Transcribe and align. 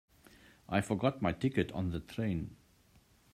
I 0.67 0.81
forgot 0.81 1.21
my 1.21 1.31
ticket 1.31 1.71
on 1.73 1.91
the 1.91 1.99
train. 1.99 2.55